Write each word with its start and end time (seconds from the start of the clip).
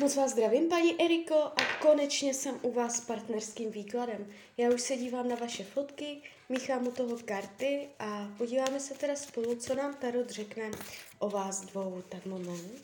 Moc 0.00 0.16
vás 0.16 0.30
zdravím, 0.30 0.68
paní 0.68 1.02
Eriko, 1.02 1.34
a 1.34 1.78
konečně 1.80 2.34
jsem 2.34 2.58
u 2.62 2.72
vás 2.72 2.96
s 2.96 3.00
partnerským 3.00 3.70
výkladem. 3.70 4.26
Já 4.56 4.70
už 4.70 4.80
se 4.80 4.96
dívám 4.96 5.28
na 5.28 5.36
vaše 5.36 5.64
fotky, 5.64 6.22
míchám 6.48 6.86
u 6.86 6.90
toho 6.90 7.16
karty 7.24 7.88
a 7.98 8.28
podíváme 8.38 8.80
se 8.80 8.94
teda 8.94 9.16
spolu, 9.16 9.54
co 9.54 9.74
nám 9.74 9.94
Tarot 9.94 10.30
řekne 10.30 10.70
o 11.18 11.30
vás 11.30 11.60
dvou. 11.60 12.02
Tak 12.08 12.26
moment. 12.26 12.82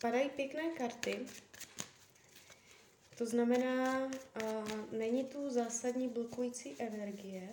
Padají 0.00 0.30
pěkné 0.30 0.62
karty. 0.78 1.26
To 3.18 3.26
znamená, 3.26 4.04
uh, 4.04 4.92
není 4.92 5.24
tu 5.24 5.50
zásadní 5.50 6.08
blokující 6.08 6.76
energie. 6.78 7.48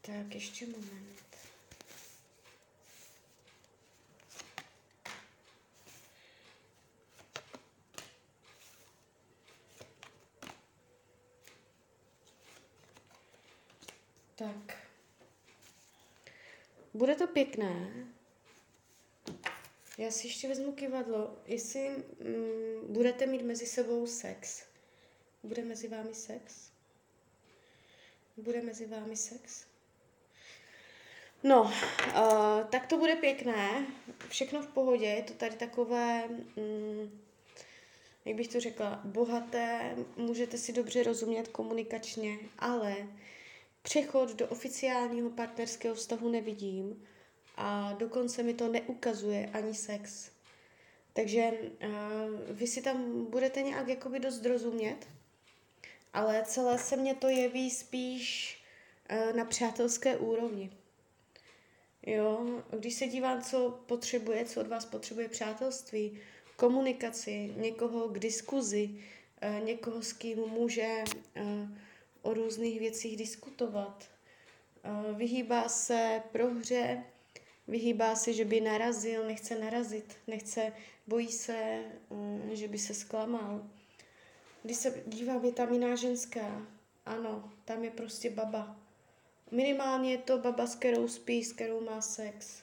Tak, 0.00 0.34
ještě 0.34 0.66
moment. 0.66 1.26
Tak. 14.36 14.78
Bude 16.94 17.14
to 17.14 17.26
pěkné. 17.26 18.06
Já 19.98 20.10
si 20.10 20.26
ještě 20.26 20.48
vezmu 20.48 20.72
kivadlo. 20.72 21.36
Jestli 21.46 21.88
mm, 21.88 22.92
budete 22.92 23.26
mít 23.26 23.42
mezi 23.42 23.66
sebou 23.66 24.06
sex. 24.06 24.64
Bude 25.42 25.64
mezi 25.64 25.88
vámi 25.88 26.14
sex? 26.14 26.70
Bude 28.36 28.62
mezi 28.62 28.86
vámi 28.86 29.16
sex? 29.16 29.66
No, 31.42 31.62
uh, 31.62 31.72
tak 32.70 32.86
to 32.86 32.98
bude 32.98 33.16
pěkné. 33.16 33.86
Všechno 34.28 34.62
v 34.62 34.66
pohodě. 34.66 35.06
Je 35.06 35.22
to 35.22 35.34
tady 35.34 35.56
takové, 35.56 36.28
mm, 36.28 37.20
jak 38.24 38.36
bych 38.36 38.48
to 38.48 38.60
řekla, 38.60 39.00
bohaté. 39.04 39.96
Můžete 40.16 40.58
si 40.58 40.72
dobře 40.72 41.02
rozumět 41.02 41.48
komunikačně, 41.48 42.38
ale 42.58 43.06
Přechod 43.86 44.34
do 44.34 44.48
oficiálního 44.48 45.30
partnerského 45.30 45.94
vztahu 45.94 46.28
nevidím 46.28 47.06
a 47.56 47.92
dokonce 47.98 48.42
mi 48.42 48.54
to 48.54 48.68
neukazuje 48.68 49.50
ani 49.52 49.74
sex. 49.74 50.30
Takže 51.12 51.50
uh, 51.50 51.90
vy 52.50 52.66
si 52.66 52.82
tam 52.82 53.26
budete 53.30 53.62
nějak 53.62 53.88
jakoby 53.88 54.20
dost 54.20 54.46
rozumět, 54.46 54.96
ale 56.12 56.42
celé 56.46 56.78
se 56.78 56.96
mně 56.96 57.14
to 57.14 57.28
jeví 57.28 57.70
spíš 57.70 58.58
uh, 59.10 59.36
na 59.36 59.44
přátelské 59.44 60.16
úrovni. 60.16 60.70
Jo, 62.06 62.62
když 62.78 62.94
se 62.94 63.06
dívám, 63.06 63.42
co 63.42 63.80
potřebuje, 63.86 64.44
co 64.44 64.60
od 64.60 64.66
vás 64.66 64.84
potřebuje 64.84 65.28
přátelství, 65.28 66.18
komunikaci, 66.56 67.52
někoho 67.56 68.08
k 68.08 68.18
diskuzi, 68.18 68.90
uh, 68.90 69.64
někoho, 69.64 70.02
s 70.02 70.12
kým 70.12 70.38
může 70.38 71.04
uh, 71.36 71.68
o 72.22 72.34
různých 72.34 72.80
věcích 72.80 73.16
diskutovat. 73.16 74.08
Vyhýbá 75.16 75.68
se 75.68 76.22
prohře, 76.32 77.04
vyhýbá 77.68 78.14
se, 78.14 78.32
že 78.32 78.44
by 78.44 78.60
narazil, 78.60 79.26
nechce 79.26 79.58
narazit, 79.58 80.16
nechce, 80.26 80.72
bojí 81.06 81.32
se, 81.32 81.84
mm, 82.10 82.50
že 82.52 82.68
by 82.68 82.78
se 82.78 82.94
zklamal. 82.94 83.66
Když 84.62 84.76
se 84.76 85.02
dívám, 85.06 85.44
je 85.44 85.52
tam 85.52 85.72
jiná 85.72 85.96
ženská. 85.96 86.66
Ano, 87.06 87.52
tam 87.64 87.84
je 87.84 87.90
prostě 87.90 88.30
baba. 88.30 88.76
Minimálně 89.50 90.10
je 90.10 90.18
to 90.18 90.38
baba, 90.38 90.66
s 90.66 90.74
kterou 90.74 91.08
spí, 91.08 91.44
s 91.44 91.52
kterou 91.52 91.80
má 91.80 92.00
sex. 92.00 92.62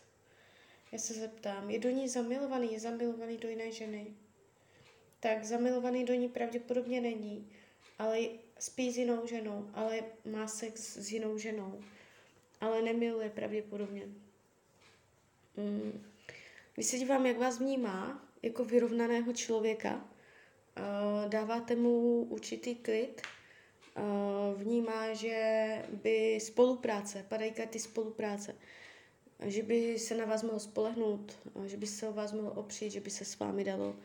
Já 0.92 1.00
se 1.00 1.14
zeptám, 1.14 1.70
je 1.70 1.80
do 1.80 1.90
ní 1.90 2.10
zamilovaný, 2.10 2.74
je 2.74 2.80
zamilovaný 2.80 3.38
do 3.38 3.50
jiné 3.50 3.72
ženy? 3.72 4.08
Tak 5.20 5.46
zamilovaný 5.46 6.06
do 6.06 6.14
ní 6.14 6.30
pravděpodobně 6.30 7.02
není, 7.02 7.52
ale 8.00 8.20
spí 8.60 8.92
s 8.92 8.98
jinou 8.98 9.28
ženou, 9.28 9.70
ale 9.74 10.02
má 10.26 10.48
sex 10.48 10.98
s 10.98 11.12
jinou 11.12 11.38
ženou, 11.38 11.84
ale 12.62 12.82
nemiluje 12.82 13.30
pravděpodobně. 13.30 14.04
Mm. 15.58 16.04
Když 16.76 16.88
se 16.88 16.98
dívám, 16.98 17.26
jak 17.26 17.38
vás 17.38 17.60
vnímá 17.60 18.26
jako 18.42 18.66
vyrovnaného 18.66 19.34
člověka, 19.34 19.96
uh, 19.96 21.30
dáváte 21.30 21.76
mu 21.76 22.24
určitý 22.30 22.76
klid, 22.76 23.22
uh, 23.98 24.62
vnímá, 24.62 25.14
že 25.14 25.86
by 26.04 26.40
spolupráce, 26.42 27.26
padají 27.30 27.52
karty 27.52 27.80
spolupráce, 27.80 28.56
že 29.46 29.64
by 29.64 30.00
se 30.00 30.16
na 30.18 30.26
vás 30.26 30.44
mohl 30.44 30.60
spolehnout, 30.60 31.40
že 31.66 31.78
by 31.78 31.88
se 31.88 32.08
o 32.08 32.14
vás 32.14 32.32
mohl 32.32 32.52
opřít, 32.56 32.92
že 32.92 33.00
by 33.00 33.10
se 33.10 33.26
s 33.26 33.40
vámi 33.40 33.64
dalo 33.64 33.96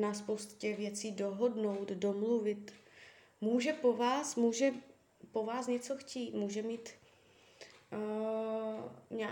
na 0.00 0.14
spoustě 0.14 0.76
věcí 0.76 1.12
dohodnout, 1.12 1.88
domluvit. 1.88 2.72
Může 3.40 3.72
po 3.72 3.92
vás, 3.92 4.36
může 4.36 4.72
po 5.32 5.44
vás 5.44 5.66
něco 5.66 5.96
chtít, 5.96 6.34
může 6.34 6.62
mít 6.62 6.90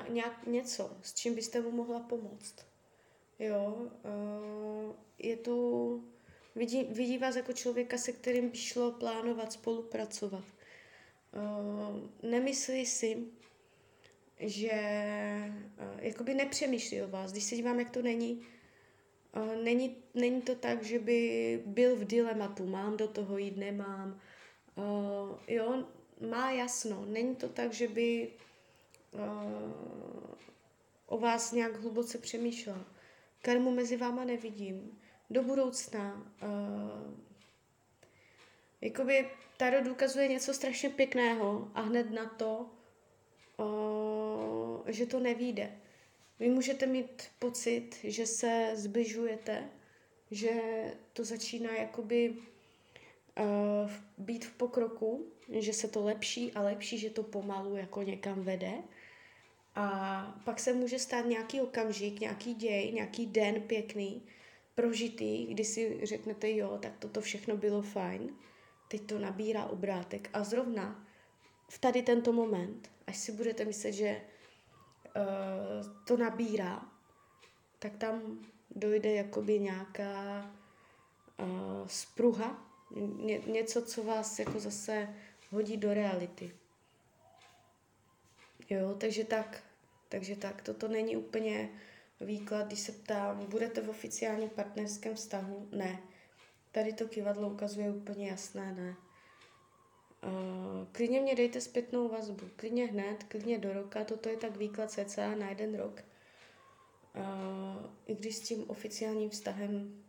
nějak 0.08 0.46
něco, 0.46 0.96
s 1.02 1.14
čím 1.14 1.34
byste 1.34 1.60
mu 1.60 1.70
mohla 1.70 2.00
pomoct. 2.00 2.54
Jo, 3.38 3.76
uh, 3.78 4.94
je 5.18 5.36
tu, 5.36 6.04
vidí, 6.54 6.84
vidí 6.84 7.18
vás 7.18 7.36
jako 7.36 7.52
člověka, 7.52 7.98
se 7.98 8.12
kterým 8.12 8.48
by 8.48 8.56
šlo 8.56 8.92
plánovat, 8.92 9.52
spolupracovat. 9.52 10.44
Uh, 11.34 12.30
nemyslí 12.30 12.86
si, 12.86 13.26
že 14.40 14.72
uh, 15.78 16.04
jakoby 16.04 16.34
nepřemýšlí 16.34 17.02
o 17.02 17.08
vás. 17.08 17.32
Když 17.32 17.44
se 17.44 17.56
dívám, 17.56 17.78
jak 17.78 17.90
to 17.90 18.02
není, 18.02 18.46
Není, 19.62 19.96
není 20.14 20.42
to 20.42 20.54
tak, 20.54 20.82
že 20.82 20.98
by 20.98 21.62
byl 21.66 21.96
v 21.96 22.04
dilematu, 22.04 22.66
mám 22.66 22.96
do 22.96 23.08
toho 23.08 23.38
jít, 23.38 23.56
nemám. 23.56 24.20
Uh, 24.74 25.38
jo, 25.48 25.84
má 26.30 26.50
jasno. 26.50 27.04
Není 27.06 27.36
to 27.36 27.48
tak, 27.48 27.72
že 27.72 27.88
by 27.88 28.28
o 31.06 31.18
vás 31.18 31.52
nějak 31.52 31.76
hluboce 31.76 32.18
přemýšlel. 32.18 32.84
Karmu 33.42 33.70
mezi 33.70 33.96
váma 33.96 34.24
nevidím. 34.24 34.98
Do 35.30 35.42
budoucna 35.42 36.32
uh, 36.42 37.14
jakoby 38.80 39.28
Tarot 39.56 39.86
ukazuje 39.86 40.28
něco 40.28 40.54
strašně 40.54 40.90
pěkného 40.90 41.70
a 41.74 41.80
hned 41.80 42.10
na 42.10 42.26
to, 42.26 42.70
uh, 43.56 44.88
že 44.88 45.06
to 45.06 45.20
nevíde. 45.20 45.72
Vy 46.38 46.48
můžete 46.48 46.86
mít 46.86 47.22
pocit, 47.38 47.90
že 48.04 48.26
se 48.26 48.72
zbližujete, 48.74 49.70
že 50.30 50.50
to 51.12 51.24
začíná 51.24 51.76
jakoby 51.76 52.34
uh, 53.38 53.90
být 54.18 54.44
v 54.44 54.52
pokroku, 54.52 55.26
že 55.48 55.72
se 55.72 55.88
to 55.88 56.04
lepší 56.04 56.52
a 56.52 56.62
lepší, 56.62 56.98
že 56.98 57.10
to 57.10 57.22
pomalu 57.22 57.76
jako 57.76 58.02
někam 58.02 58.42
vede. 58.42 58.72
A 59.80 60.34
pak 60.44 60.60
se 60.60 60.72
může 60.72 60.98
stát 60.98 61.26
nějaký 61.26 61.60
okamžik, 61.60 62.20
nějaký 62.20 62.54
děj, 62.54 62.92
nějaký 62.92 63.26
den 63.26 63.62
pěkný, 63.62 64.22
prožitý, 64.74 65.46
kdy 65.46 65.64
si 65.64 66.00
řeknete, 66.02 66.52
jo, 66.52 66.78
tak 66.82 66.92
toto 66.98 67.20
všechno 67.20 67.56
bylo 67.56 67.82
fajn, 67.82 68.36
teď 68.88 69.02
to 69.02 69.18
nabírá 69.18 69.64
obrátek. 69.64 70.30
A 70.32 70.44
zrovna 70.44 71.06
v 71.70 71.78
tady 71.78 72.02
tento 72.02 72.32
moment, 72.32 72.90
až 73.06 73.16
si 73.16 73.32
budete 73.32 73.64
myslet, 73.64 73.92
že 73.92 74.20
uh, 75.16 75.92
to 76.04 76.16
nabírá, 76.16 76.82
tak 77.78 77.96
tam 77.96 78.38
dojde 78.70 79.14
jakoby 79.14 79.58
nějaká 79.58 80.50
uh, 81.40 81.86
spruha, 81.86 82.72
ně, 82.96 83.38
něco, 83.46 83.82
co 83.82 84.02
vás 84.02 84.38
jako 84.38 84.60
zase 84.60 85.14
hodí 85.50 85.76
do 85.76 85.94
reality. 85.94 86.56
Jo, 88.70 88.94
takže 88.98 89.24
tak, 89.24 89.69
takže 90.10 90.36
tak, 90.36 90.62
toto 90.62 90.88
není 90.88 91.16
úplně 91.16 91.70
výklad, 92.20 92.66
když 92.66 92.80
se 92.80 92.92
ptám, 92.92 93.46
budete 93.46 93.80
v 93.80 93.88
oficiálním 93.88 94.50
partnerském 94.50 95.14
vztahu? 95.14 95.68
Ne. 95.72 96.02
Tady 96.72 96.92
to 96.92 97.08
kivadlo 97.08 97.48
ukazuje 97.48 97.90
úplně 97.90 98.28
jasné 98.28 98.72
ne. 98.72 98.96
Uh, 100.22 100.88
klidně 100.92 101.20
mě 101.20 101.34
dejte 101.34 101.60
zpětnou 101.60 102.08
vazbu, 102.08 102.50
klidně 102.56 102.86
hned, 102.86 103.24
klidně 103.24 103.58
do 103.58 103.72
roka, 103.72 104.04
toto 104.04 104.28
je 104.28 104.36
tak 104.36 104.56
výklad 104.56 104.90
cca 104.90 105.34
na 105.34 105.48
jeden 105.48 105.74
rok. 105.74 106.02
Uh, 107.16 107.90
I 108.06 108.14
když 108.14 108.36
s 108.36 108.40
tím 108.40 108.70
oficiálním 108.70 109.30
vztahem 109.30 110.02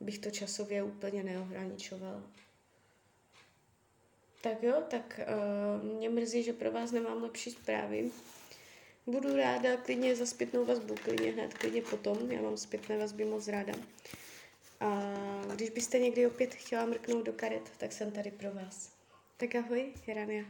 bych 0.00 0.18
to 0.18 0.30
časově 0.30 0.82
úplně 0.82 1.22
neohraničovala. 1.22 2.22
Tak 4.42 4.62
jo, 4.62 4.82
tak 4.88 5.20
uh, 5.82 5.96
mě 5.96 6.08
mrzí, 6.08 6.42
že 6.42 6.52
pro 6.52 6.72
vás 6.72 6.92
nemám 6.92 7.22
lepší 7.22 7.50
zprávy. 7.50 8.10
Budu 9.06 9.36
ráda 9.36 9.76
klidně 9.76 10.16
za 10.16 10.26
zpětnou 10.26 10.64
vazbu, 10.64 10.94
klidně 10.94 11.30
hned, 11.32 11.54
klidně 11.54 11.82
potom. 11.82 12.32
Já 12.32 12.42
mám 12.42 12.56
zpětné 12.56 12.98
vazby 12.98 13.24
moc 13.24 13.48
ráda. 13.48 13.72
A 14.80 15.12
když 15.54 15.70
byste 15.70 15.98
někdy 15.98 16.26
opět 16.26 16.54
chtěla 16.54 16.86
mrknout 16.86 17.26
do 17.26 17.32
karet, 17.32 17.70
tak 17.78 17.92
jsem 17.92 18.10
tady 18.10 18.30
pro 18.30 18.52
vás. 18.52 18.92
Tak 19.36 19.54
ahoj, 19.54 19.92
Rania. 20.14 20.44